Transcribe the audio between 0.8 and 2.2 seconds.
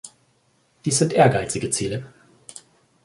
Dies sind ehrgeizige Ziele.